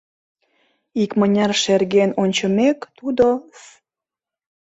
[1.03, 3.25] Икмыняр шерген ончымек, тудо
[3.59, 3.61] С.